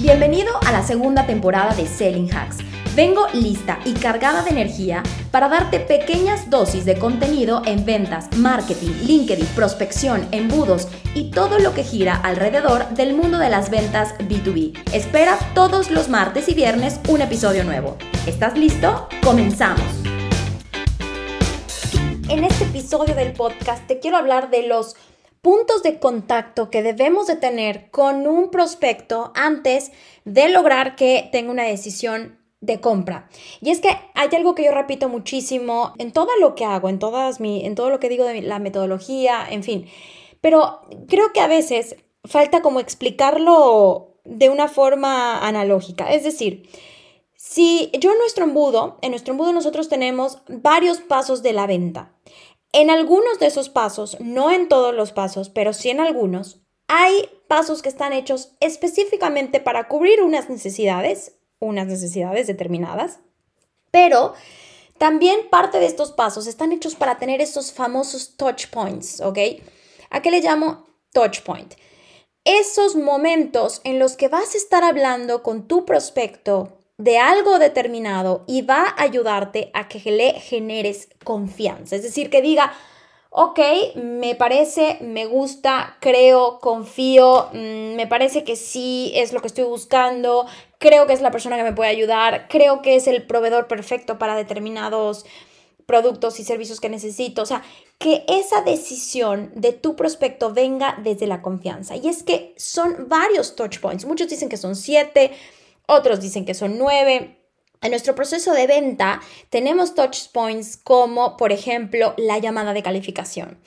Bienvenido 0.00 0.54
a 0.66 0.72
la 0.72 0.82
segunda 0.82 1.26
temporada 1.26 1.74
de 1.74 1.86
Selling 1.86 2.34
Hacks. 2.34 2.56
Vengo 2.96 3.26
lista 3.34 3.78
y 3.84 3.92
cargada 3.92 4.42
de 4.42 4.48
energía 4.48 5.02
para 5.30 5.50
darte 5.50 5.78
pequeñas 5.78 6.48
dosis 6.48 6.86
de 6.86 6.98
contenido 6.98 7.60
en 7.66 7.84
ventas, 7.84 8.34
marketing, 8.38 8.92
LinkedIn, 9.04 9.44
prospección, 9.48 10.26
embudos 10.32 10.88
y 11.14 11.30
todo 11.30 11.58
lo 11.58 11.74
que 11.74 11.84
gira 11.84 12.16
alrededor 12.16 12.88
del 12.94 13.14
mundo 13.14 13.36
de 13.36 13.50
las 13.50 13.68
ventas 13.68 14.14
B2B. 14.20 14.72
Espera 14.94 15.38
todos 15.54 15.90
los 15.90 16.08
martes 16.08 16.48
y 16.48 16.54
viernes 16.54 16.98
un 17.10 17.20
episodio 17.20 17.62
nuevo. 17.64 17.98
¿Estás 18.26 18.56
listo? 18.56 19.06
Comenzamos. 19.22 19.84
En 22.30 22.44
este 22.44 22.64
episodio 22.64 23.14
del 23.14 23.34
podcast 23.34 23.86
te 23.86 23.98
quiero 23.98 24.16
hablar 24.16 24.48
de 24.48 24.66
los 24.66 24.96
puntos 25.42 25.82
de 25.82 25.98
contacto 25.98 26.70
que 26.70 26.82
debemos 26.82 27.26
de 27.26 27.36
tener 27.36 27.90
con 27.90 28.26
un 28.26 28.50
prospecto 28.50 29.32
antes 29.34 29.92
de 30.24 30.48
lograr 30.48 30.96
que 30.96 31.28
tenga 31.32 31.50
una 31.50 31.64
decisión 31.64 32.38
de 32.60 32.80
compra. 32.80 33.28
Y 33.60 33.70
es 33.70 33.80
que 33.80 33.96
hay 34.14 34.28
algo 34.36 34.54
que 34.54 34.64
yo 34.64 34.72
repito 34.72 35.08
muchísimo 35.08 35.94
en 35.98 36.12
todo 36.12 36.28
lo 36.40 36.54
que 36.54 36.64
hago, 36.64 36.88
en, 36.88 36.98
todas 36.98 37.40
mi, 37.40 37.64
en 37.64 37.74
todo 37.74 37.90
lo 37.90 38.00
que 38.00 38.10
digo 38.10 38.24
de 38.24 38.42
la 38.42 38.58
metodología, 38.58 39.46
en 39.48 39.62
fin. 39.62 39.86
Pero 40.40 40.80
creo 41.08 41.32
que 41.32 41.40
a 41.40 41.46
veces 41.46 41.96
falta 42.24 42.60
como 42.60 42.80
explicarlo 42.80 44.18
de 44.24 44.50
una 44.50 44.68
forma 44.68 45.46
analógica. 45.46 46.12
Es 46.12 46.22
decir, 46.22 46.68
si 47.34 47.90
yo 47.98 48.12
en 48.12 48.18
nuestro 48.18 48.44
embudo, 48.44 48.98
en 49.00 49.12
nuestro 49.12 49.32
embudo 49.32 49.52
nosotros 49.52 49.88
tenemos 49.88 50.42
varios 50.48 51.00
pasos 51.00 51.42
de 51.42 51.54
la 51.54 51.66
venta. 51.66 52.12
En 52.72 52.88
algunos 52.88 53.38
de 53.40 53.46
esos 53.46 53.68
pasos, 53.68 54.16
no 54.20 54.52
en 54.52 54.68
todos 54.68 54.94
los 54.94 55.10
pasos, 55.12 55.48
pero 55.48 55.72
sí 55.72 55.90
en 55.90 56.00
algunos, 56.00 56.60
hay 56.86 57.28
pasos 57.48 57.82
que 57.82 57.88
están 57.88 58.12
hechos 58.12 58.52
específicamente 58.60 59.60
para 59.60 59.88
cubrir 59.88 60.22
unas 60.22 60.48
necesidades, 60.48 61.36
unas 61.58 61.88
necesidades 61.88 62.46
determinadas, 62.46 63.18
pero 63.90 64.34
también 64.98 65.48
parte 65.50 65.80
de 65.80 65.86
estos 65.86 66.12
pasos 66.12 66.46
están 66.46 66.72
hechos 66.72 66.94
para 66.94 67.18
tener 67.18 67.40
esos 67.40 67.72
famosos 67.72 68.36
touch 68.36 68.68
points, 68.68 69.20
¿ok? 69.20 69.38
¿A 70.10 70.22
qué 70.22 70.30
le 70.30 70.40
llamo 70.40 70.86
touch 71.12 71.42
point? 71.42 71.74
Esos 72.44 72.96
momentos 72.96 73.80
en 73.84 73.98
los 73.98 74.16
que 74.16 74.28
vas 74.28 74.54
a 74.54 74.58
estar 74.58 74.84
hablando 74.84 75.42
con 75.42 75.66
tu 75.66 75.84
prospecto 75.84 76.79
de 77.00 77.16
algo 77.16 77.58
determinado 77.58 78.44
y 78.46 78.60
va 78.60 78.84
a 78.84 79.02
ayudarte 79.02 79.70
a 79.72 79.88
que 79.88 79.98
le 80.10 80.34
generes 80.34 81.08
confianza. 81.24 81.96
Es 81.96 82.02
decir, 82.02 82.28
que 82.28 82.42
diga, 82.42 82.74
ok, 83.30 83.58
me 83.94 84.34
parece, 84.34 84.98
me 85.00 85.24
gusta, 85.24 85.96
creo, 86.00 86.58
confío, 86.60 87.48
mm, 87.54 87.96
me 87.96 88.06
parece 88.06 88.44
que 88.44 88.54
sí 88.54 89.12
es 89.14 89.32
lo 89.32 89.40
que 89.40 89.46
estoy 89.46 89.64
buscando, 89.64 90.46
creo 90.78 91.06
que 91.06 91.14
es 91.14 91.22
la 91.22 91.30
persona 91.30 91.56
que 91.56 91.62
me 91.62 91.72
puede 91.72 91.88
ayudar, 91.88 92.48
creo 92.50 92.82
que 92.82 92.96
es 92.96 93.06
el 93.06 93.26
proveedor 93.26 93.66
perfecto 93.66 94.18
para 94.18 94.36
determinados 94.36 95.24
productos 95.86 96.38
y 96.38 96.44
servicios 96.44 96.80
que 96.80 96.90
necesito. 96.90 97.40
O 97.42 97.46
sea, 97.46 97.62
que 97.98 98.24
esa 98.28 98.60
decisión 98.60 99.52
de 99.54 99.72
tu 99.72 99.96
prospecto 99.96 100.52
venga 100.52 100.98
desde 101.02 101.26
la 101.26 101.40
confianza. 101.40 101.96
Y 101.96 102.08
es 102.08 102.22
que 102.22 102.54
son 102.58 103.08
varios 103.08 103.56
touch 103.56 103.80
points. 103.80 104.04
Muchos 104.04 104.28
dicen 104.28 104.50
que 104.50 104.58
son 104.58 104.76
siete, 104.76 105.32
otros 105.90 106.20
dicen 106.20 106.44
que 106.44 106.54
son 106.54 106.78
nueve. 106.78 107.36
En 107.82 107.90
nuestro 107.90 108.14
proceso 108.14 108.52
de 108.52 108.66
venta 108.66 109.20
tenemos 109.48 109.94
touch 109.94 110.28
points 110.32 110.76
como, 110.76 111.36
por 111.36 111.52
ejemplo, 111.52 112.14
la 112.16 112.38
llamada 112.38 112.72
de 112.72 112.82
calificación. 112.82 113.58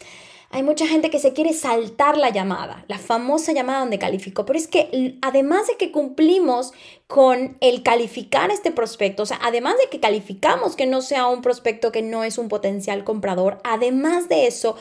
Hay 0.51 0.61
mucha 0.61 0.85
gente 0.85 1.09
que 1.09 1.17
se 1.17 1.33
quiere 1.33 1.51
saltar 1.51 2.15
la 2.15 2.29
llamada, 2.29 2.85
la 2.87 2.99
famosa 2.99 3.53
llamada 3.53 3.79
donde 3.79 3.97
calificó, 3.97 4.45
pero 4.45 4.59
es 4.59 4.67
que 4.67 5.17
además 5.23 5.65
de 5.65 5.77
que 5.77 5.91
cumplimos 5.91 6.73
con 7.07 7.57
el 7.59 7.81
calificar 7.81 8.51
este 8.51 8.69
prospecto, 8.69 9.23
o 9.23 9.25
sea, 9.25 9.39
además 9.41 9.77
de 9.81 9.89
que 9.89 9.99
calificamos 9.99 10.75
que 10.75 10.85
no 10.85 11.01
sea 11.01 11.25
un 11.25 11.41
prospecto 11.41 11.91
que 11.91 12.03
no 12.03 12.23
es 12.23 12.37
un 12.37 12.49
potencial 12.49 13.03
comprador, 13.03 13.57
además 13.63 14.29
de 14.29 14.45
eso, 14.45 14.75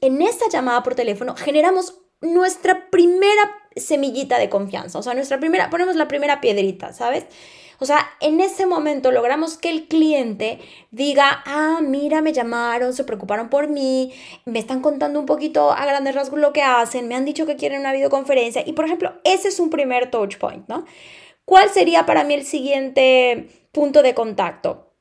en 0.00 0.22
esta 0.22 0.48
llamada 0.48 0.84
por 0.84 0.94
teléfono 0.94 1.34
generamos 1.34 1.98
nuestra 2.20 2.88
primera 2.88 3.65
semillita 3.76 4.38
de 4.38 4.48
confianza, 4.48 4.98
o 4.98 5.02
sea, 5.02 5.14
nuestra 5.14 5.38
primera, 5.38 5.70
ponemos 5.70 5.96
la 5.96 6.08
primera 6.08 6.40
piedrita, 6.40 6.92
¿sabes? 6.92 7.26
O 7.78 7.84
sea, 7.84 8.08
en 8.20 8.40
ese 8.40 8.66
momento 8.66 9.10
logramos 9.12 9.58
que 9.58 9.68
el 9.68 9.86
cliente 9.86 10.60
diga, 10.90 11.42
ah, 11.44 11.80
mira, 11.82 12.22
me 12.22 12.32
llamaron, 12.32 12.94
se 12.94 13.04
preocuparon 13.04 13.50
por 13.50 13.68
mí, 13.68 14.12
me 14.46 14.58
están 14.58 14.80
contando 14.80 15.20
un 15.20 15.26
poquito 15.26 15.72
a 15.72 15.84
grandes 15.84 16.14
rasgos 16.14 16.40
lo 16.40 16.52
que 16.52 16.62
hacen, 16.62 17.06
me 17.06 17.14
han 17.14 17.26
dicho 17.26 17.44
que 17.44 17.56
quieren 17.56 17.80
una 17.80 17.92
videoconferencia 17.92 18.62
y, 18.66 18.72
por 18.72 18.86
ejemplo, 18.86 19.12
ese 19.24 19.48
es 19.48 19.60
un 19.60 19.70
primer 19.70 20.10
touch 20.10 20.38
point, 20.38 20.66
¿no? 20.68 20.84
¿Cuál 21.44 21.68
sería 21.70 22.06
para 22.06 22.24
mí 22.24 22.34
el 22.34 22.44
siguiente 22.44 23.48
punto 23.72 24.02
de 24.02 24.14
contacto? 24.14 24.94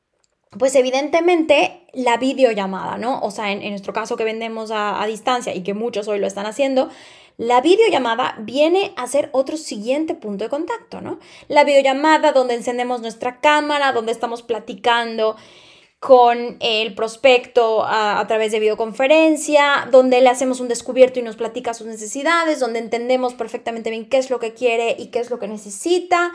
Pues 0.59 0.75
evidentemente 0.75 1.87
la 1.93 2.17
videollamada, 2.17 2.97
¿no? 2.97 3.19
O 3.21 3.31
sea, 3.31 3.51
en, 3.51 3.67
nuestro 3.69 3.93
caso 3.93 4.15
que 4.15 4.23
vendemos 4.23 4.69
a, 4.71 5.01
a 5.01 5.07
distancia 5.07 5.55
y 5.55 5.63
que 5.63 5.73
muchos 5.73 6.07
hoy 6.07 6.19
lo 6.19 6.27
están 6.27 6.45
haciendo, 6.45 6.89
la 7.37 7.61
videollamada 7.61 8.35
viene 8.39 8.93
a 8.95 9.07
ser 9.07 9.29
otro 9.33 9.57
siguiente 9.57 10.15
punto 10.15 10.45
de 10.45 10.49
contacto, 10.49 11.01
¿no? 11.01 11.19
La 11.47 11.63
videollamada 11.63 12.31
donde 12.31 12.55
encendemos 12.55 13.01
nuestra 13.01 13.39
cámara, 13.41 13.91
donde 13.91 14.11
estamos 14.11 14.41
platicando 14.41 15.35
con 15.99 16.57
el 16.59 16.93
prospecto 16.93 17.83
a, 17.83 18.19
a, 18.19 18.27
través 18.27 18.51
de 18.51 18.59
videoconferencia, 18.59 19.87
donde 19.91 20.21
le 20.21 20.29
hacemos 20.29 20.59
un 20.59 20.67
descubierto 20.67 21.19
y 21.19 21.23
nos 21.23 21.35
platica 21.35 21.73
sus 21.73 21.87
necesidades, 21.87 22.59
donde 22.59 22.79
entendemos 22.79 23.33
perfectamente 23.33 23.89
bien 23.89 24.07
qué 24.07 24.17
es 24.17 24.29
lo 24.29 24.39
que 24.39 24.53
quiere 24.53 24.95
y 24.99 25.07
qué 25.07 25.19
es 25.19 25.29
lo 25.29 25.39
que 25.39 25.47
necesita, 25.47 26.31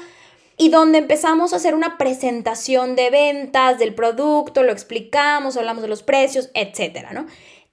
y 0.56 0.69
donde 0.69 0.99
empezamos 0.99 1.53
a 1.53 1.56
hacer 1.56 1.75
una 1.75 1.97
presentación 1.97 2.94
de 2.94 3.09
ventas 3.09 3.78
del 3.78 3.94
producto, 3.94 4.62
lo 4.62 4.72
explicamos, 4.72 5.56
hablamos 5.56 5.83
de 5.83 5.89
los 5.89 6.03
precios, 6.03 6.50
etcétera, 6.53 7.12
¿no? 7.12 7.27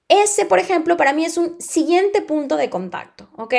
Ese, 0.08 0.46
por 0.46 0.58
ejemplo, 0.58 0.96
para 0.96 1.12
mí 1.12 1.24
es 1.24 1.36
un 1.36 1.60
siguiente 1.60 2.22
punto 2.22 2.56
de 2.56 2.70
contacto, 2.70 3.28
¿ok? 3.36 3.54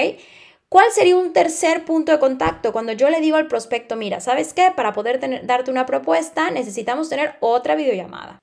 ¿Cuál 0.68 0.92
sería 0.92 1.16
un 1.16 1.34
tercer 1.34 1.86
punto 1.86 2.12
de 2.12 2.20
contacto? 2.20 2.72
Cuando 2.72 2.92
yo 2.92 3.10
le 3.10 3.22
digo 3.22 3.38
al 3.38 3.48
prospecto, 3.48 3.96
mira, 3.96 4.20
¿sabes 4.20 4.54
qué? 4.54 4.72
Para 4.76 4.94
poder 4.94 5.20
darte 5.46 5.72
una 5.72 5.86
propuesta 5.86 6.52
necesitamos 6.52 7.10
tener 7.10 7.36
otra 7.40 7.76
videollamada. 7.76 8.40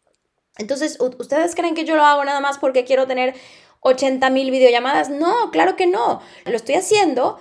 Entonces, 0.59 0.99
¿ustedes 1.01 1.55
creen 1.55 1.75
que 1.75 1.85
yo 1.85 1.97
lo 1.97 2.05
hago 2.05 2.25
nada 2.25 2.41
más 2.41 2.59
porque 2.59 2.85
quiero 2.85 3.07
tener 3.07 3.35
80 3.81 4.31
mil 4.31 4.51
videollamadas? 4.51 5.11
No, 5.11 5.51
claro 5.51 5.77
que 5.77 5.87
no. 5.87 6.21
Lo 6.45 6.57
estoy 6.57 6.77
haciendo 6.77 7.39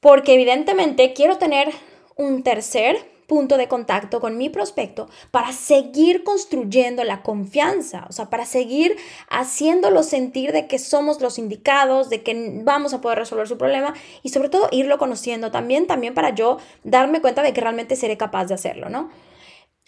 porque 0.00 0.34
evidentemente 0.34 1.14
quiero 1.14 1.38
tener 1.38 1.70
un 2.16 2.42
tercer 2.42 3.11
punto 3.32 3.56
de 3.56 3.66
contacto 3.66 4.20
con 4.20 4.36
mi 4.36 4.50
prospecto 4.50 5.08
para 5.30 5.52
seguir 5.52 6.22
construyendo 6.22 7.02
la 7.02 7.22
confianza, 7.22 8.04
o 8.10 8.12
sea, 8.12 8.28
para 8.28 8.44
seguir 8.44 8.98
haciéndolo 9.30 10.02
sentir 10.02 10.52
de 10.52 10.66
que 10.66 10.78
somos 10.78 11.18
los 11.22 11.38
indicados, 11.38 12.10
de 12.10 12.22
que 12.22 12.60
vamos 12.62 12.92
a 12.92 13.00
poder 13.00 13.16
resolver 13.16 13.48
su 13.48 13.56
problema 13.56 13.94
y 14.22 14.28
sobre 14.28 14.50
todo 14.50 14.68
irlo 14.70 14.98
conociendo 14.98 15.50
también, 15.50 15.86
también 15.86 16.12
para 16.12 16.34
yo 16.34 16.58
darme 16.84 17.22
cuenta 17.22 17.42
de 17.42 17.54
que 17.54 17.62
realmente 17.62 17.96
seré 17.96 18.18
capaz 18.18 18.44
de 18.44 18.54
hacerlo, 18.54 18.90
¿no? 18.90 19.08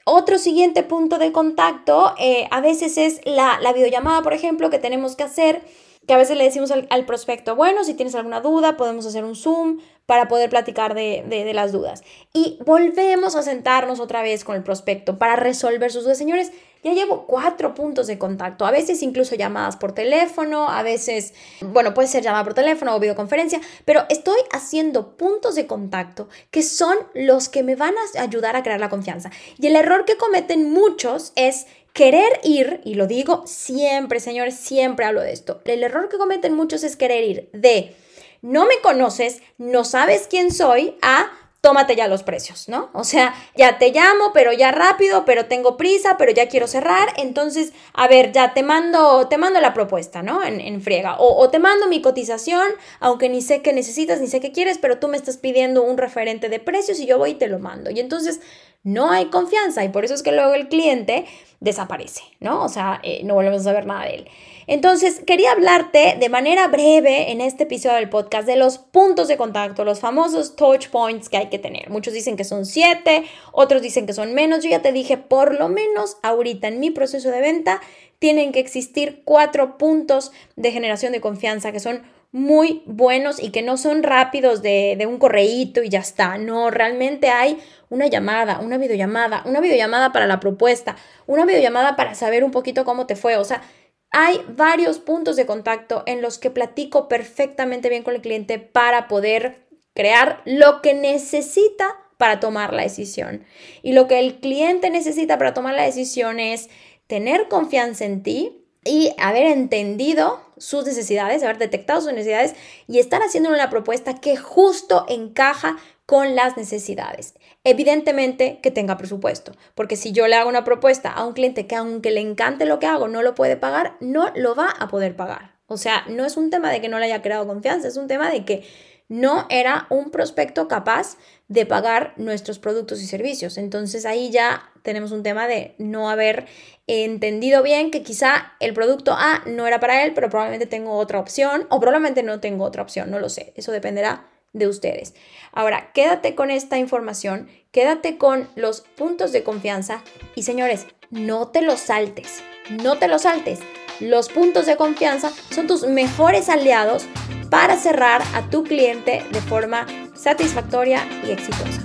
Otro 0.07 0.39
siguiente 0.39 0.83
punto 0.83 1.19
de 1.19 1.31
contacto 1.31 2.15
eh, 2.19 2.49
a 2.51 2.63
veces 2.63 2.97
es 2.97 3.21
la, 3.27 3.59
la 3.61 3.75
videollamada, 3.75 4.23
por 4.23 4.33
ejemplo, 4.33 4.71
que 4.71 4.79
tenemos 4.79 5.17
que 5.17 5.25
hacer 5.25 5.61
que 6.07 6.15
a 6.15 6.19
veces 6.19 6.37
le 6.37 6.45
decimos 6.45 6.71
al, 6.71 7.07
prospecto, 7.07 7.57
bueno, 7.57 7.85
si 7.85 7.95
tienes 7.95 8.15
alguna 8.15 8.41
duda, 8.41 8.77
podemos 8.77 9.07
hacer 9.07 9.25
un 9.25 9.37
Zoom 9.37 9.79
para 10.07 10.29
poder 10.29 10.51
platicar 10.51 10.95
de, 10.95 11.25
de, 11.29 11.55
las 11.55 11.73
dudas. 11.73 12.03
Y 12.33 12.59
volvemos 12.65 13.37
a 13.37 13.43
sentarnos 13.43 14.01
otra 14.01 14.23
vez 14.23 14.45
con 14.45 14.57
el 14.57 14.63
prospecto 14.63 15.19
para 15.19 15.37
resolver 15.37 15.91
sus 15.91 16.05
dudas. 16.05 16.19
Señores, 16.19 16.53
ya 16.83 16.93
llevo 16.93 17.27
cuatro 17.27 17.75
puntos 17.75 18.07
de 18.07 18.19
contacto, 18.19 18.67
a 18.67 18.71
veces 18.71 19.03
incluso 19.03 19.35
llamadas 19.35 19.77
por 19.77 19.93
teléfono, 19.93 20.69
a 20.69 20.83
veces, 20.83 21.33
bueno, 21.63 21.95
puede 21.95 22.09
ser 22.09 22.23
llamada 22.23 22.45
por 22.45 22.53
teléfono 22.53 22.95
o 22.95 23.01
videoconferencia, 23.01 23.61
pero 23.87 24.05
estoy 24.11 24.39
haciendo 24.53 25.17
puntos 25.17 25.55
de 25.55 25.67
contacto 25.67 26.29
que 26.51 26.63
son 26.63 26.97
los 27.15 27.49
que 27.49 27.63
me 27.63 27.75
van 27.75 27.95
a 27.95 28.21
ayudar 28.21 28.55
a 28.57 28.63
crear 28.63 28.81
la 28.81 28.91
confianza. 28.91 29.31
Y 29.59 29.69
el 29.69 29.77
error 29.77 30.05
que 30.05 30.19
cometen 30.19 30.71
muchos 30.71 31.33
es 31.37 31.67
Querer 31.95 32.41
ir, 32.43 32.81
y 32.85 32.95
lo 32.95 33.07
digo 33.07 33.45
siempre, 33.47 34.19
señores, 34.19 34.57
siempre 34.57 35.07
hablo 35.07 35.21
de 35.21 35.33
esto, 35.33 35.63
el 35.65 35.85
error 35.85 36.09
que 36.09 36.19
cometen 36.19 36.53
muchos 36.53 36.83
es 36.83 36.97
querer 36.97 37.23
ir 37.23 37.49
de 37.53 37.95
no 38.45 38.67
me 38.67 38.79
conoces, 38.83 39.41
no 39.57 39.85
sabes 39.85 40.27
quién 40.29 40.53
soy, 40.53 40.99
a 41.01 41.31
tómate 41.63 41.97
ya 41.97 42.09
los 42.09 42.23
precios, 42.23 42.69
¿no? 42.69 42.91
O 42.93 43.05
sea, 43.05 43.35
ya 43.57 43.79
te 43.79 43.91
llamo, 43.91 44.33
pero 44.35 44.53
ya 44.53 44.71
rápido, 44.71 45.25
pero 45.25 45.47
tengo 45.47 45.79
prisa, 45.79 46.17
pero 46.19 46.31
ya 46.31 46.47
quiero 46.47 46.67
cerrar, 46.67 47.09
entonces, 47.17 47.73
a 47.95 48.07
ver, 48.07 48.33
ya 48.33 48.53
te 48.53 48.63
mando, 48.63 49.29
te 49.29 49.39
mando 49.39 49.63
la 49.63 49.73
propuesta, 49.73 50.23
¿no? 50.23 50.45
En, 50.45 50.83
friega, 50.83 51.17
o, 51.17 51.39
o, 51.39 51.49
te 51.49 51.59
mando 51.59 51.89
mi 51.89 52.03
cotización, 52.03 52.67
aunque 53.01 53.31
ni 53.31 53.41
sé 53.41 53.63
qué 53.63 53.73
necesitas, 53.73 54.21
ni 54.21 54.27
sé 54.27 54.41
qué 54.41 54.53
quieres, 54.53 54.77
pero 54.77 54.99
tú 54.99 55.09
me 55.09 55.17
estás 55.17 55.39
pidiendo 55.39 55.83
un 55.83 55.97
referente 55.97 56.51
de 56.51 56.61
precios 56.61 57.01
y 57.01 57.07
yo 57.07 57.17
voy 57.17 57.31
y 57.31 57.35
te 57.37 57.49
lo 57.49 57.59
mando. 57.59 57.91
Y 57.91 57.99
entonces, 57.99 58.41
no 58.85 59.11
hay 59.11 59.27
confianza 59.27 59.83
y 59.83 59.89
por 59.89 60.05
eso 60.05 60.15
es 60.15 60.23
que 60.23 60.33
luego 60.33 60.55
el 60.55 60.69
cliente 60.69 61.25
desaparece, 61.61 62.23
¿no? 62.41 62.63
O 62.63 62.69
sea, 62.69 63.01
eh, 63.03 63.23
no 63.25 63.35
volvemos 63.35 63.63
a 63.63 63.65
saber 63.65 63.87
nada 63.87 64.05
de 64.05 64.15
él. 64.17 64.29
Entonces, 64.67 65.21
quería 65.27 65.53
hablarte 65.53 66.17
de 66.19 66.29
manera 66.29 66.69
breve 66.69 67.33
en 67.33 67.41
este 67.41 67.65
episodio 67.65 67.97
del 67.97 68.09
podcast 68.11 68.47
de 68.47 68.57
los 68.57 68.79
puntos 68.79 69.29
de 69.29 69.37
contacto, 69.37 69.85
los 69.85 70.01
famosos 70.01 70.57
touch 70.57 70.89
points 70.89 71.29
que 71.29 71.39
hay 71.39 71.49
que 71.49 71.59
tener. 71.59 71.91
Muchos 71.91 72.15
dicen 72.15 72.37
que 72.37 72.45
son 72.45 72.67
siete, 72.67 73.25
otros 73.53 73.83
dicen 73.83 74.07
que 74.07 74.13
son 74.13 74.35
menos. 74.35 74.63
Yo 74.63 74.71
ya 74.71 74.83
te 74.83 74.93
dije, 74.93 75.17
por 75.17 75.59
lo 75.59 75.69
menos 75.69 76.19
ahorita 76.23 76.69
en 76.69 76.81
mi 76.81 76.91
proceso 76.91 77.31
de 77.31 77.41
venta, 77.41 77.81
tienen 78.19 78.53
que 78.53 78.61
existir 78.61 79.23
cuatro 79.25 79.77
puntos 79.77 80.33
de 80.57 80.73
generación 80.73 81.13
de 81.13 81.21
confianza 81.21 81.73
que 81.73 81.81
son 81.81 82.03
muy 82.35 82.83
buenos 82.85 83.41
y 83.41 83.51
que 83.51 83.63
no 83.63 83.77
son 83.77 84.03
rápidos 84.03 84.61
de, 84.61 84.97
de 84.99 85.07
un 85.07 85.19
correíto 85.19 85.85
y 85.85 85.89
ya 85.89 86.01
está. 86.01 86.37
No, 86.37 86.69
realmente 86.69 87.29
hay 87.29 87.61
una 87.91 88.09
llamada, 88.09 88.59
una 88.59 88.77
videollamada, 88.77 89.45
una 89.47 89.61
videollamada 89.61 90.11
para 90.11 90.27
la 90.27 90.41
propuesta, 90.41 90.97
una 91.27 91.47
videollamada 91.47 91.95
para 91.95 92.17
saber 92.17 92.43
un 92.43 92.51
poquito 92.51 92.85
cómo 92.85 93.07
te 93.07 93.15
fue. 93.15 93.37
O 93.37 93.45
sea, 93.45 93.63
hay 94.11 94.41
varios 94.49 94.99
puntos 94.99 95.37
de 95.37 95.47
contacto 95.47 96.03
en 96.07 96.23
los 96.23 96.39
que 96.39 96.51
platico 96.51 97.07
perfectamente 97.07 97.89
bien 97.89 98.03
con 98.03 98.17
el 98.17 98.21
cliente 98.21 98.59
para 98.59 99.07
poder 99.07 99.69
crear 99.95 100.43
lo 100.45 100.83
que 100.83 100.93
necesita 100.93 101.95
para 102.19 102.41
tomar 102.41 102.73
la 102.73 102.83
decisión. 102.83 103.45
Y 103.85 103.93
lo 103.93 104.09
que 104.09 104.19
el 104.19 104.41
cliente 104.41 104.91
necesita 104.91 105.39
para 105.39 105.55
tomar 105.55 105.77
la 105.77 105.85
decisión 105.85 106.41
es 106.41 106.69
tener 107.07 107.47
confianza 107.47 108.05
en 108.05 108.25
ti 108.25 108.64
y 108.85 109.15
haber 109.19 109.47
entendido 109.47 110.41
sus 110.57 110.85
necesidades, 110.85 111.43
haber 111.43 111.59
detectado 111.59 112.01
sus 112.01 112.13
necesidades 112.13 112.55
y 112.87 112.99
estar 112.99 113.23
haciendo 113.23 113.51
una 113.51 113.71
propuesta 113.71 114.15
que 114.15 114.37
justo 114.37 115.05
encaja 115.09 115.77
con 116.07 116.35
las 116.35 116.57
necesidades. 116.57 117.35
Evidentemente 117.65 118.61
que 118.63 118.71
tenga 118.71 118.99
presupuesto, 118.99 119.53
porque 119.75 119.97
si 119.97 120.13
yo 120.13 120.27
le 120.27 120.37
hago 120.37 120.51
una 120.51 120.65
propuesta 120.65 121.11
a 121.11 121.25
un 121.25 121.33
cliente 121.33 121.67
que 121.67 121.77
aunque 121.77 122.11
le 122.11 122.21
encante 122.21 122.67
lo 122.67 122.79
que 122.79 122.87
hago, 122.87 123.09
no 123.09 123.23
lo 123.23 123.35
puede 123.35 123.57
pagar, 123.57 123.97
no 124.01 124.31
lo 124.35 124.55
va 124.55 124.69
a 124.69 124.89
poder 124.89 125.17
pagar. 125.17 125.55
O 125.67 125.79
sea, 125.79 126.05
no 126.09 126.27
es 126.27 126.37
un 126.37 126.51
tema 126.51 126.71
de 126.71 126.83
que 126.83 126.89
no 126.89 126.99
le 126.99 127.07
haya 127.07 127.23
creado 127.23 127.47
confianza, 127.47 127.89
es 127.89 127.97
un 127.97 128.07
tema 128.07 128.31
de 128.31 128.45
que 128.45 128.65
no 129.09 129.47
era 129.51 129.87
un 129.91 130.11
prospecto 130.11 130.69
capaz 130.69 131.17
de 131.49 131.67
pagar 131.67 132.15
nuestros 132.17 132.59
productos 132.59 133.03
y 133.03 133.07
servicios. 133.07 133.59
Entonces 133.59 134.07
ahí 134.07 134.31
ya 134.31 134.71
tenemos 134.83 135.13
un 135.13 135.23
tema 135.23 135.47
de 135.47 135.75
no 135.79 136.11
haber 136.11 136.47
entendido 136.87 137.63
bien 137.63 137.91
que 137.91 138.03
quizá 138.03 138.53
el 138.61 138.75
producto 138.75 139.13
A 139.13 139.43
no 139.47 139.67
era 139.67 139.81
para 139.81 140.05
él, 140.05 140.13
pero 140.15 140.31
probablemente 140.31 140.67
tengo 140.67 140.93
otra 140.93 141.21
opción 141.21 141.67
o 141.71 141.81
probablemente 141.81 142.23
no 142.23 142.41
tengo 142.41 142.65
otra 142.65 142.83
opción, 142.83 143.11
no 143.11 143.19
lo 143.19 143.29
sé. 143.29 143.53
Eso 143.57 143.73
dependerá 143.73 144.29
de 144.53 144.69
ustedes. 144.69 145.15
Ahora, 145.53 145.91
quédate 145.93 146.35
con 146.35 146.51
esta 146.51 146.79
información, 146.79 147.49
quédate 147.73 148.19
con 148.19 148.49
los 148.55 148.83
puntos 148.83 149.33
de 149.33 149.43
confianza 149.43 150.03
y 150.35 150.45
señores, 150.45 150.87
no 151.11 151.49
te 151.49 151.61
los 151.61 151.81
saltes, 151.81 152.43
no 152.71 152.99
te 152.99 153.09
los 153.09 153.23
saltes. 153.23 153.61
Los 154.01 154.29
puntos 154.29 154.67
de 154.67 154.77
confianza 154.77 155.31
son 155.51 155.67
tus 155.67 155.87
mejores 155.87 156.49
aliados 156.49 157.07
para 157.51 157.77
cerrar 157.77 158.23
a 158.35 158.43
tu 158.51 158.65
cliente 158.65 159.25
de 159.31 159.41
forma 159.41 159.87
satisfactoria 160.15 161.03
y 161.27 161.31
exitosa. 161.31 161.83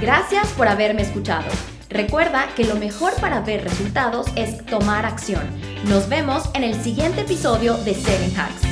Gracias 0.00 0.48
por 0.50 0.66
haberme 0.66 1.02
escuchado. 1.02 1.48
Recuerda 1.88 2.48
que 2.56 2.64
lo 2.64 2.74
mejor 2.74 3.12
para 3.20 3.40
ver 3.42 3.62
resultados 3.64 4.26
es 4.34 4.64
tomar 4.66 5.04
acción. 5.04 5.42
Nos 5.84 6.08
vemos 6.08 6.50
en 6.54 6.64
el 6.64 6.74
siguiente 6.74 7.20
episodio 7.20 7.76
de 7.78 7.94
Selling 7.94 8.36
Hacks. 8.36 8.71